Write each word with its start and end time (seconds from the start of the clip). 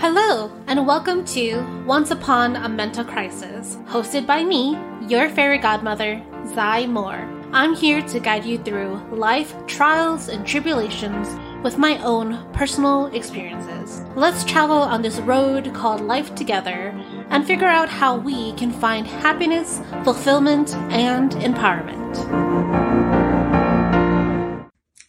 Hello, 0.00 0.50
and 0.66 0.86
welcome 0.86 1.26
to 1.26 1.60
Once 1.84 2.10
Upon 2.10 2.56
a 2.56 2.70
Mental 2.70 3.04
Crisis, 3.04 3.76
hosted 3.84 4.26
by 4.26 4.42
me, 4.42 4.78
your 5.06 5.28
fairy 5.28 5.58
godmother, 5.58 6.24
Xai 6.44 6.88
Moore. 6.88 7.28
I'm 7.52 7.76
here 7.76 8.00
to 8.00 8.18
guide 8.18 8.46
you 8.46 8.56
through 8.56 8.94
life 9.12 9.54
trials 9.66 10.28
and 10.28 10.46
tribulations 10.46 11.28
with 11.62 11.76
my 11.76 11.98
own 11.98 12.50
personal 12.54 13.08
experiences. 13.08 14.00
Let's 14.16 14.42
travel 14.42 14.78
on 14.78 15.02
this 15.02 15.18
road 15.18 15.74
called 15.74 16.00
life 16.00 16.34
together 16.34 16.98
and 17.28 17.46
figure 17.46 17.68
out 17.68 17.90
how 17.90 18.16
we 18.16 18.54
can 18.54 18.70
find 18.70 19.06
happiness, 19.06 19.82
fulfillment, 20.02 20.74
and 20.90 21.32
empowerment. 21.32 22.16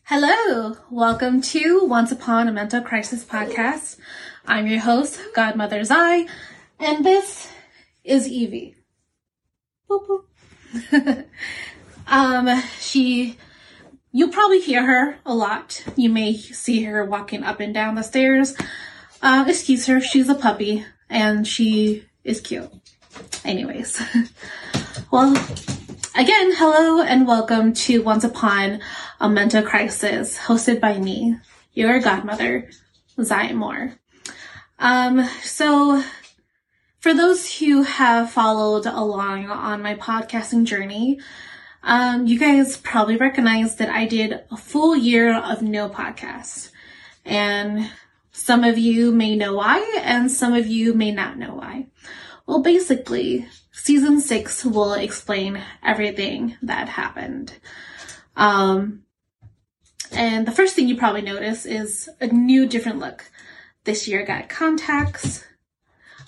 Hello, 0.04 0.76
welcome 0.90 1.40
to 1.44 1.86
Once 1.86 2.12
Upon 2.12 2.50
a 2.50 2.52
Mental 2.52 2.82
Crisis 2.82 3.24
podcast. 3.24 3.96
I'm 4.46 4.66
your 4.66 4.80
host, 4.80 5.20
Godmother 5.36 5.82
Xai, 5.82 6.28
and 6.80 7.06
this 7.06 7.48
is 8.04 8.28
Evie. 8.28 8.76
Boop, 9.88 10.26
boop. 10.74 11.26
um, 12.08 12.62
she, 12.80 13.38
you'll 14.12 14.32
probably 14.32 14.60
hear 14.60 14.84
her 14.84 15.18
a 15.28 15.36
lot. 15.36 15.84
You 15.96 16.10
may 16.10 16.36
see 16.36 16.84
her 16.84 17.06
walking 17.06 17.44
up 17.44 17.60
and 17.60 17.72
down 17.72 17.94
the 17.94 18.02
stairs. 18.02 18.56
Uh, 19.22 19.46
excuse 19.48 19.86
her, 19.86 20.02
she's 20.02 20.28
a 20.28 20.36
puppy, 20.36 20.86
and 21.08 21.48
she 21.48 22.06
is 22.24 22.42
cute. 22.42 22.72
Anyways, 23.46 24.02
well, 25.12 25.34
again, 26.16 26.52
hello 26.56 27.04
and 27.04 27.28
welcome 27.28 27.74
to 27.74 28.02
Once 28.02 28.24
Upon 28.24 28.80
a 29.20 29.30
Mental 29.30 29.62
Crisis, 29.62 30.36
hosted 30.38 30.82
by 30.82 30.98
me, 30.98 31.38
your 31.74 32.00
godmother, 32.00 32.70
Xai 33.20 33.54
Moore. 33.54 34.01
Um, 34.82 35.24
so 35.44 36.04
for 37.00 37.14
those 37.14 37.60
who 37.60 37.84
have 37.84 38.32
followed 38.32 38.88
along 38.88 39.46
on 39.46 39.84
my 39.84 39.94
podcasting 39.94 40.66
journey, 40.66 41.20
um, 41.84 42.26
you 42.26 42.40
guys 42.40 42.78
probably 42.78 43.16
recognize 43.16 43.76
that 43.76 43.90
I 43.90 44.08
did 44.08 44.44
a 44.50 44.58
full 44.58 44.96
year 44.96 45.40
of 45.40 45.62
no 45.62 45.88
podcasts. 45.88 46.72
And 47.24 47.92
some 48.32 48.64
of 48.64 48.80
you 48.80 49.12
may 49.12 49.36
know 49.36 49.56
why, 49.56 50.02
and 50.04 50.32
some 50.32 50.54
of 50.54 50.66
you 50.66 50.96
may 50.96 51.12
not 51.12 51.38
know 51.38 51.54
why. 51.54 51.86
Well, 52.48 52.64
basically, 52.64 53.48
season 53.72 54.20
six 54.20 54.66
will 54.66 54.94
explain 54.94 55.62
everything 55.84 56.58
that 56.64 56.90
happened. 56.90 57.54
Um, 58.36 59.04
and 60.12 60.48
the 60.48 60.52
first 60.52 60.76
thing 60.76 60.88
you 60.88 60.98
probably 60.98 61.22
notice 61.22 61.68
is 61.68 62.10
a 62.20 62.26
new, 62.28 62.66
different 62.68 62.98
look. 62.98 63.26
This 63.84 64.08
year 64.08 64.22
I 64.22 64.26
got 64.26 64.50
contacts. 64.50 65.44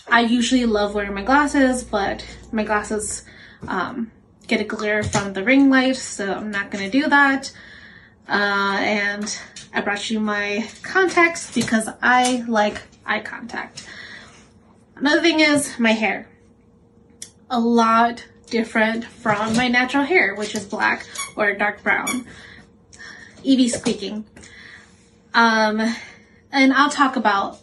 I 0.10 0.22
usually 0.22 0.66
love 0.66 0.96
wearing 0.96 1.14
my 1.14 1.22
glasses, 1.22 1.84
but 1.84 2.26
my 2.52 2.64
glasses 2.64 3.24
um, 3.68 4.12
get 4.48 4.60
a 4.60 4.64
glare 4.64 5.04
from 5.04 5.34
the 5.34 5.44
ring 5.44 5.70
light, 5.70 5.96
so 5.96 6.34
I'm 6.34 6.50
not 6.50 6.72
gonna 6.72 6.90
do 6.90 7.08
that. 7.10 7.52
Uh, 8.28 8.78
and 8.80 9.40
I 9.72 9.82
brought 9.82 10.10
you 10.10 10.20
my 10.20 10.68
contacts 10.82 11.54
because 11.54 11.88
I 12.02 12.44
like 12.48 12.82
eye 13.06 13.20
contact. 13.20 13.88
Another 14.96 15.22
thing 15.22 15.40
is 15.40 15.78
my 15.78 15.92
hair. 15.92 16.28
A 17.52 17.60
lot 17.60 18.26
different 18.50 19.06
from 19.06 19.56
my 19.56 19.68
natural 19.68 20.04
hair, 20.04 20.34
which 20.34 20.56
is 20.56 20.66
black 20.66 21.06
or 21.36 21.54
dark 21.54 21.84
brown. 21.84 22.26
Evie 23.44 23.70
squeaking. 23.70 24.26
Um, 25.36 25.96
and 26.54 26.72
I'll 26.72 26.90
talk 26.90 27.16
about, 27.16 27.60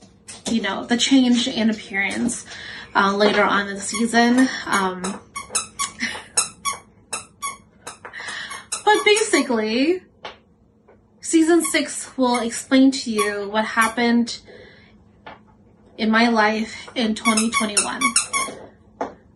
you 0.50 0.60
know, 0.60 0.84
the 0.84 0.96
change 0.96 1.46
in 1.46 1.70
appearance 1.70 2.44
uh, 2.94 3.16
later 3.16 3.44
on 3.44 3.68
in 3.68 3.76
the 3.76 3.80
season. 3.80 4.48
Um, 4.66 5.02
but 8.84 9.04
basically, 9.04 10.02
season 11.20 11.62
six 11.62 12.16
will 12.18 12.40
explain 12.40 12.90
to 12.90 13.12
you 13.12 13.48
what 13.48 13.64
happened 13.64 14.40
in 15.96 16.10
my 16.10 16.28
life 16.28 16.88
in 16.96 17.14
2021. 17.14 18.00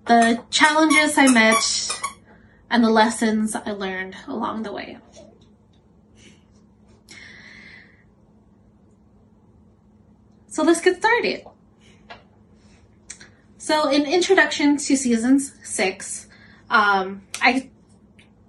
The 0.07 0.43
challenges 0.51 1.17
I 1.17 1.33
met 1.33 2.01
and 2.71 2.83
the 2.83 2.91
lessons 2.91 3.55
I 3.55 3.71
learned 3.71 4.17
along 4.27 4.65
the 4.65 4.73
way. 4.73 4.99
So 10.55 10.63
let's 10.63 10.81
get 10.81 10.99
started. 10.99 11.45
So 13.59 13.91
in 13.91 14.07
introduction 14.07 14.77
to 14.77 14.97
season 14.97 15.41
six, 15.41 16.29
um, 16.71 17.23
I 17.43 17.71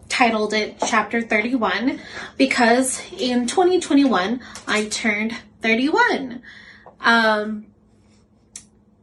titled 0.07 0.53
it 0.53 0.75
chapter 0.85 1.23
31 1.23 1.99
because 2.37 3.01
in 3.17 3.47
2021 3.47 4.39
I 4.67 4.85
turned 4.85 5.35
31. 5.63 6.43
Um, 6.99 7.65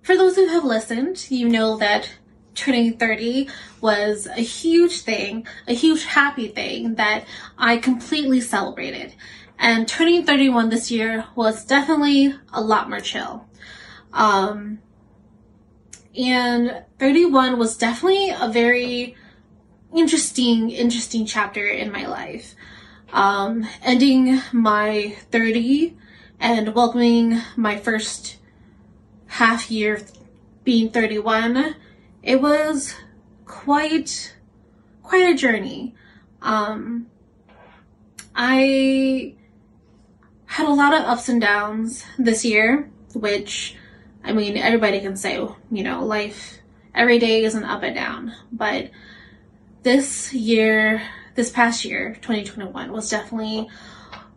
for 0.03 0.17
those 0.17 0.37
who 0.37 0.47
have 0.47 0.63
listened, 0.63 1.29
you 1.29 1.49
know 1.49 1.77
that 1.79 2.09
turning 2.55 2.99
30 2.99 3.49
was 3.81 4.29
a 4.29 4.43
huge 4.43 5.01
thing, 5.01 5.45
a 5.67 5.75
huge 5.75 6.05
happy 6.05 6.47
thing 6.47 6.95
that 6.95 7.25
I 7.59 7.79
completely 7.79 8.41
celebrated. 8.41 9.13
And 9.63 9.87
turning 9.87 10.25
31 10.25 10.71
this 10.71 10.91
year 10.91 11.25
was 11.37 11.65
definitely 11.65 12.35
a 12.53 12.61
lot 12.61 12.91
more 12.91 12.99
chill. 12.99 13.47
Um, 14.13 14.81
and 16.19 16.83
31 16.99 17.61
was 17.61 17.77
definitely 17.77 18.31
a 18.31 18.49
very 18.49 19.15
interesting, 19.95 20.71
interesting 20.71 21.27
chapter 21.27 21.65
in 21.65 21.93
my 21.93 22.07
life. 22.07 22.57
Um, 23.13 23.65
ending 23.85 24.43
my 24.51 25.15
30 25.31 25.97
and 26.41 26.75
welcoming 26.75 27.41
my 27.55 27.77
first 27.77 28.39
half 29.29 29.71
year 29.71 30.01
being 30.65 30.91
31, 30.91 31.77
it 32.25 32.43
was 32.43 32.97
quite, 33.45 34.35
quite 35.05 35.33
a 35.33 35.37
journey. 35.37 35.95
Um, 36.41 37.07
I 38.35 39.37
had 40.53 40.69
a 40.69 40.75
lot 40.75 40.93
of 40.93 41.01
ups 41.07 41.31
and 41.31 41.41
downs 41.41 42.05
this 42.19 42.45
year, 42.45 42.91
which, 43.15 43.75
I 44.23 44.35
mean, 44.35 44.59
everybody 44.59 45.01
can 45.01 45.17
say, 45.17 45.37
you 45.37 45.83
know, 45.83 46.05
life, 46.05 46.59
every 46.95 47.19
day 47.19 47.43
is 47.43 47.55
an 47.55 47.65
up 47.65 47.83
and 47.83 47.95
down. 47.95 48.35
But 48.53 48.91
this 49.83 50.35
year, 50.35 51.01
this 51.37 51.49
past 51.49 51.87
year, 51.87 52.17
2021, 52.21 52.93
was 52.93 53.09
definitely 53.09 53.67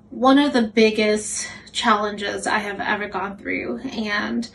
one 0.10 0.40
of 0.40 0.54
the 0.54 0.62
biggest 0.62 1.50
challenges 1.74 2.48
I 2.48 2.60
have 2.60 2.80
ever 2.80 3.10
gone 3.10 3.36
through, 3.36 3.80
and 3.80 4.50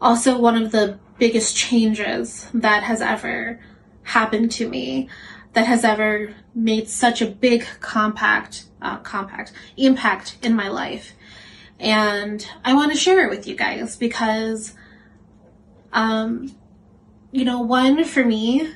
also 0.00 0.38
one 0.38 0.62
of 0.62 0.70
the 0.70 1.00
biggest 1.18 1.56
changes 1.56 2.46
that 2.54 2.84
has 2.84 3.02
ever 3.02 3.58
happened 4.04 4.52
to 4.52 4.68
me 4.68 5.08
that 5.52 5.66
has 5.66 5.84
ever 5.84 6.34
made 6.54 6.88
such 6.88 7.20
a 7.20 7.26
big 7.26 7.66
compact, 7.80 8.64
uh, 8.80 8.98
compact 8.98 9.52
impact 9.76 10.36
in 10.42 10.54
my 10.54 10.68
life. 10.68 11.12
And 11.78 12.46
I 12.64 12.74
want 12.74 12.92
to 12.92 12.98
share 12.98 13.24
it 13.26 13.30
with 13.30 13.46
you 13.46 13.56
guys 13.56 13.96
because, 13.96 14.74
um, 15.92 16.54
you 17.32 17.44
know, 17.44 17.60
one 17.60 18.04
for 18.04 18.24
me, 18.24 18.70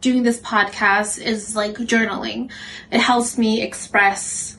doing 0.00 0.22
this 0.22 0.38
podcast 0.40 1.20
is 1.20 1.56
like 1.56 1.76
journaling. 1.76 2.50
It 2.90 3.00
helps 3.00 3.38
me 3.38 3.62
express, 3.62 4.56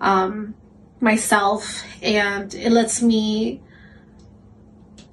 um, 0.00 0.54
myself 1.00 1.84
and 2.02 2.54
it 2.54 2.70
lets 2.70 3.02
me 3.02 3.60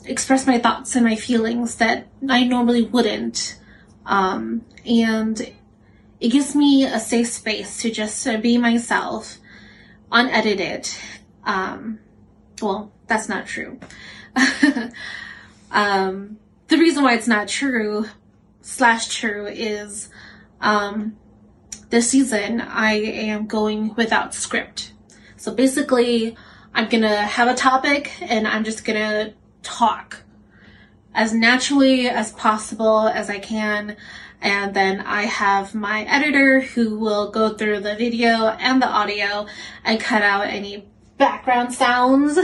express 0.05 0.47
my 0.47 0.59
thoughts 0.59 0.95
and 0.95 1.05
my 1.05 1.15
feelings 1.15 1.75
that 1.75 2.07
I 2.29 2.43
normally 2.43 2.83
wouldn't. 2.83 3.57
Um, 4.07 4.65
and 4.85 5.39
it 6.19 6.29
gives 6.29 6.55
me 6.55 6.85
a 6.85 6.99
safe 6.99 7.27
space 7.27 7.81
to 7.81 7.91
just 7.91 8.25
uh, 8.25 8.37
be 8.37 8.57
myself, 8.57 9.37
unedited. 10.11 10.89
Um, 11.43 11.99
well, 12.61 12.91
that's 13.05 13.29
not 13.29 13.45
true. 13.45 13.79
um, 15.71 16.39
the 16.69 16.77
reason 16.77 17.03
why 17.03 17.13
it's 17.13 17.27
not 17.27 17.47
true 17.47 18.05
slash 18.61 19.13
true 19.13 19.45
is 19.45 20.09
um, 20.61 21.17
this 21.89 22.09
season 22.09 22.61
I 22.61 22.93
am 22.93 23.45
going 23.45 23.93
without 23.95 24.33
script. 24.33 24.93
So 25.35 25.53
basically, 25.53 26.35
I'm 26.73 26.89
gonna 26.89 27.21
have 27.21 27.47
a 27.47 27.53
topic 27.53 28.11
and 28.21 28.47
I'm 28.47 28.63
just 28.63 28.85
gonna 28.85 29.33
talk 29.63 30.23
as 31.17 31.33
naturally 31.33 32.07
as 32.07 32.31
possible 32.31 33.09
as 33.09 33.29
I 33.29 33.39
can. 33.39 33.97
And 34.41 34.73
then 34.73 35.01
I 35.01 35.23
have 35.23 35.75
my 35.75 36.03
editor 36.03 36.61
who 36.61 36.97
will 36.97 37.29
go 37.31 37.53
through 37.53 37.81
the 37.81 37.95
video 37.95 38.47
and 38.47 38.81
the 38.81 38.87
audio 38.87 39.47
and 39.83 39.99
cut 39.99 40.21
out 40.21 40.47
any 40.47 40.87
background 41.17 41.73
sounds 41.73 42.39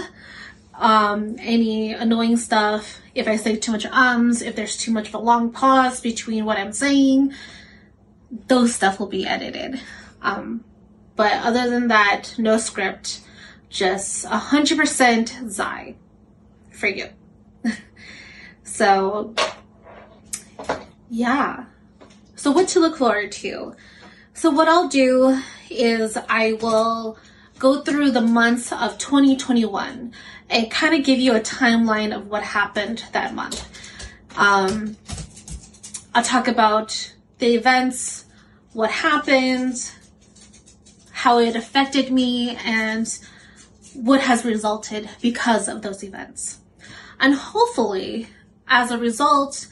um, 0.76 1.36
any 1.40 1.94
annoying 1.94 2.38
stuff, 2.38 3.00
if 3.14 3.28
I 3.28 3.36
say 3.36 3.56
too 3.56 3.72
much 3.72 3.86
ums, 3.86 4.42
if 4.42 4.56
there's 4.56 4.78
too 4.78 4.92
much 4.92 5.10
of 5.10 5.14
a 5.14 5.20
long 5.20 5.52
pause 5.52 6.02
between 6.02 6.46
what 6.46 6.58
I'm 6.58 6.74
saying, 6.74 7.34
those 8.48 8.74
stuff 8.74 9.00
will 9.00 9.08
be 9.08 9.26
edited. 9.26 9.80
Um, 10.22 10.64
but 11.16 11.34
other 11.34 11.70
than 11.70 11.90
that, 11.90 12.36
no 12.38 12.58
script, 12.58 13.22
just 13.70 14.26
100% 14.26 14.76
Xai 15.46 15.96
for 16.72 16.88
you. 16.88 17.10
so, 18.64 19.34
yeah. 21.10 21.66
So, 22.36 22.52
what 22.52 22.68
to 22.70 22.80
look 22.80 22.98
forward 22.98 23.32
to? 23.34 23.76
So, 24.34 24.50
what 24.50 24.68
I'll 24.68 24.88
do 24.88 25.42
is 25.70 26.18
I 26.30 26.54
will 26.54 27.18
go 27.60 27.82
through 27.82 28.12
the 28.12 28.22
months 28.22 28.72
of 28.72 28.98
2021 28.98 30.14
and 30.50 30.72
kind 30.72 30.96
of 30.96 31.06
give 31.06 31.20
you 31.20 31.36
a 31.36 31.40
timeline 31.40 32.16
of 32.16 32.28
what 32.28 32.44
happened 32.44 33.06
that 33.12 33.34
month. 33.34 33.68
Um, 34.36 34.98
I'll 36.16 36.24
talk 36.24 36.48
about 36.48 37.14
the 37.40 37.56
events, 37.56 38.26
what 38.74 38.92
happened, 38.92 39.92
how 41.12 41.40
it 41.40 41.56
affected 41.56 42.12
me, 42.12 42.56
and 42.58 43.08
what 43.94 44.22
has 44.22 44.44
resulted 44.44 45.10
because 45.22 45.68
of 45.68 45.82
those 45.82 46.04
events. 46.04 46.60
And 47.20 47.34
hopefully, 47.36 48.28
as 48.68 48.92
a 48.92 48.98
result, 48.98 49.68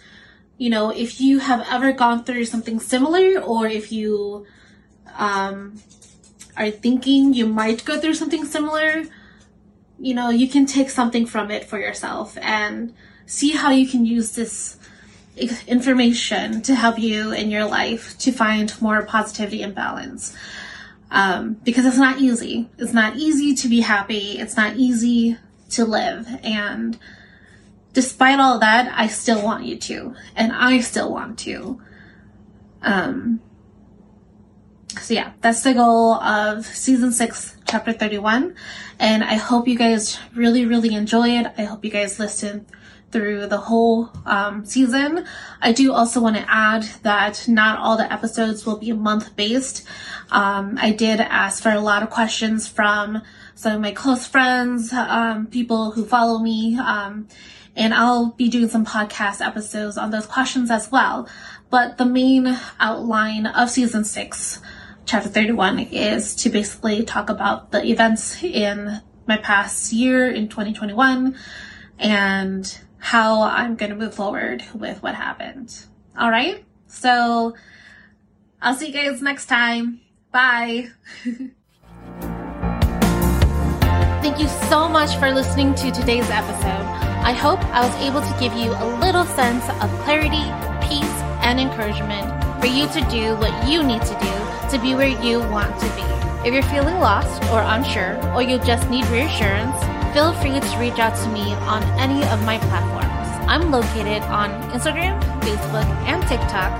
you 0.57 0.69
know, 0.69 0.89
if 0.89 1.19
you 1.19 1.39
have 1.39 1.65
ever 1.69 1.91
gone 1.91 2.23
through 2.23 2.45
something 2.45 2.79
similar 2.79 3.39
or 3.41 3.67
if 3.67 3.91
you 3.91 4.45
um, 5.17 5.81
are 6.55 6.71
thinking 6.71 7.33
you 7.33 7.45
might 7.45 7.83
go 7.85 7.99
through 7.99 8.13
something 8.13 8.45
similar, 8.45 9.03
you 9.99 10.13
know, 10.13 10.29
you 10.29 10.47
can 10.47 10.65
take 10.65 10.89
something 10.89 11.25
from 11.25 11.51
it 11.51 11.65
for 11.65 11.79
yourself 11.79 12.37
and 12.41 12.93
see 13.25 13.51
how 13.51 13.71
you 13.71 13.87
can 13.87 14.05
use 14.05 14.33
this 14.33 14.77
information 15.67 16.61
to 16.61 16.75
help 16.75 16.99
you 16.99 17.31
in 17.31 17.49
your 17.49 17.65
life 17.65 18.17
to 18.19 18.31
find 18.31 18.79
more 18.81 19.01
positivity 19.03 19.61
and 19.61 19.73
balance. 19.73 20.35
Um, 21.09 21.53
because 21.63 21.85
it's 21.85 21.97
not 21.97 22.19
easy. 22.19 22.69
It's 22.77 22.93
not 22.93 23.17
easy 23.17 23.53
to 23.55 23.67
be 23.67 23.81
happy. 23.81 24.39
It's 24.39 24.55
not 24.55 24.77
easy 24.77 25.37
to 25.71 25.85
live. 25.85 26.27
And 26.43 26.97
despite 27.93 28.39
all 28.39 28.59
that, 28.59 28.91
I 28.95 29.07
still 29.07 29.43
want 29.43 29.65
you 29.65 29.77
to. 29.77 30.15
And 30.35 30.51
I 30.51 30.79
still 30.79 31.11
want 31.11 31.39
to. 31.39 31.81
Um, 32.81 33.41
so 34.99 35.13
yeah, 35.13 35.33
that's 35.41 35.63
the 35.63 35.73
goal 35.73 36.15
of 36.15 36.65
season 36.65 37.11
six, 37.11 37.55
chapter 37.65 37.93
31. 37.93 38.55
And 38.99 39.23
I 39.23 39.35
hope 39.35 39.67
you 39.67 39.77
guys 39.77 40.19
really, 40.35 40.65
really 40.65 40.93
enjoy 40.93 41.29
it. 41.29 41.47
I 41.57 41.63
hope 41.63 41.85
you 41.85 41.91
guys 41.91 42.19
listen 42.19 42.65
through 43.11 43.47
the 43.47 43.57
whole 43.57 44.09
um, 44.25 44.65
season. 44.65 45.25
I 45.61 45.73
do 45.73 45.93
also 45.93 46.21
want 46.21 46.37
to 46.37 46.45
add 46.47 46.83
that 47.03 47.47
not 47.47 47.79
all 47.79 47.97
the 47.97 48.11
episodes 48.11 48.65
will 48.65 48.77
be 48.77 48.91
month 48.93 49.35
based. 49.35 49.85
Um, 50.29 50.77
I 50.79 50.91
did 50.91 51.19
ask 51.19 51.61
for 51.61 51.71
a 51.71 51.79
lot 51.79 52.03
of 52.03 52.09
questions 52.09 52.67
from 52.67 53.21
some 53.55 53.75
of 53.75 53.81
my 53.81 53.91
close 53.91 54.25
friends, 54.25 54.93
um, 54.93 55.47
people 55.47 55.91
who 55.91 56.05
follow 56.05 56.39
me, 56.39 56.77
um, 56.77 57.27
and 57.75 57.93
I'll 57.93 58.31
be 58.31 58.49
doing 58.49 58.67
some 58.67 58.85
podcast 58.85 59.45
episodes 59.45 59.97
on 59.97 60.11
those 60.11 60.25
questions 60.25 60.69
as 60.71 60.91
well. 60.91 61.27
But 61.69 61.97
the 61.97 62.05
main 62.05 62.57
outline 62.79 63.45
of 63.45 63.69
season 63.69 64.03
six 64.03 64.59
chapter 65.05 65.29
31 65.29 65.79
is 65.79 66.35
to 66.35 66.49
basically 66.49 67.03
talk 67.03 67.29
about 67.29 67.71
the 67.71 67.83
events 67.85 68.43
in 68.43 69.01
my 69.27 69.37
past 69.37 69.93
year 69.93 70.29
in 70.29 70.49
2021 70.49 71.35
and 71.99 72.77
how 72.97 73.43
I'm 73.43 73.75
going 73.75 73.89
to 73.89 73.95
move 73.95 74.13
forward 74.13 74.63
with 74.73 75.01
what 75.01 75.15
happened. 75.15 75.73
All 76.17 76.29
right. 76.29 76.63
So 76.87 77.55
I'll 78.61 78.75
see 78.75 78.87
you 78.87 78.93
guys 78.93 79.21
next 79.21 79.45
time. 79.47 80.01
Bye. 80.31 80.89
Thank 84.21 84.39
you 84.39 84.47
so 84.69 84.87
much 84.87 85.15
for 85.17 85.31
listening 85.31 85.73
to 85.75 85.89
today's 85.91 86.29
episode. 86.29 87.00
I 87.23 87.33
hope 87.33 87.59
I 87.69 87.85
was 87.85 87.95
able 88.01 88.21
to 88.21 88.39
give 88.39 88.53
you 88.53 88.73
a 88.73 88.85
little 88.97 89.25
sense 89.25 89.63
of 89.69 89.89
clarity, 90.01 90.41
peace, 90.81 91.17
and 91.45 91.59
encouragement 91.59 92.25
for 92.59 92.65
you 92.65 92.87
to 92.89 93.01
do 93.13 93.37
what 93.37 93.53
you 93.69 93.83
need 93.83 94.01
to 94.01 94.17
do 94.17 94.33
to 94.73 94.81
be 94.81 94.95
where 94.95 95.07
you 95.07 95.39
want 95.39 95.69
to 95.79 95.85
be. 95.93 96.01
If 96.41 96.53
you're 96.53 96.71
feeling 96.73 96.97
lost 96.97 97.43
or 97.53 97.61
unsure, 97.61 98.17
or 98.33 98.41
you 98.41 98.57
just 98.65 98.89
need 98.89 99.05
reassurance, 99.13 99.77
feel 100.17 100.33
free 100.41 100.59
to 100.59 100.77
reach 100.79 100.97
out 100.97 101.13
to 101.21 101.29
me 101.29 101.53
on 101.69 101.83
any 102.01 102.23
of 102.33 102.43
my 102.43 102.57
platforms. 102.57 103.29
I'm 103.47 103.69
located 103.69 104.23
on 104.23 104.49
Instagram, 104.71 105.21
Facebook, 105.45 105.85
and 106.09 106.25
TikTok, 106.27 106.73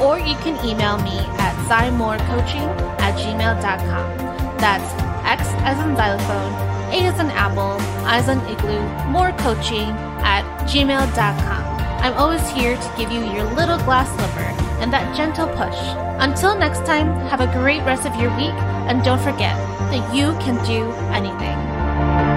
or 0.00 0.20
you 0.20 0.36
can 0.46 0.54
email 0.64 0.96
me 1.02 1.18
at 1.42 1.54
xaimorecoaching 1.66 2.70
at 3.02 3.18
gmail.com. 3.18 4.16
That's 4.58 4.94
X 5.26 5.42
as 5.66 5.78
in 5.84 5.96
xylophone, 5.96 6.77
A 6.90 7.04
as 7.04 7.18
an 7.18 7.30
apple, 7.30 7.76
I 8.06 8.18
as 8.18 8.28
an 8.28 8.40
igloo, 8.46 8.80
more 9.10 9.32
coaching 9.32 9.90
at 10.24 10.44
gmail.com. 10.66 11.78
I'm 12.00 12.14
always 12.14 12.46
here 12.50 12.76
to 12.76 12.94
give 12.96 13.10
you 13.10 13.20
your 13.20 13.44
little 13.54 13.78
glass 13.78 14.08
slipper 14.08 14.48
and 14.80 14.92
that 14.92 15.14
gentle 15.16 15.48
push. 15.48 15.78
Until 16.20 16.56
next 16.56 16.86
time, 16.86 17.08
have 17.28 17.40
a 17.40 17.52
great 17.52 17.82
rest 17.82 18.06
of 18.06 18.14
your 18.16 18.30
week 18.36 18.56
and 18.88 19.04
don't 19.04 19.20
forget 19.20 19.56
that 19.90 20.14
you 20.14 20.32
can 20.40 20.56
do 20.64 20.90
anything. 21.12 22.27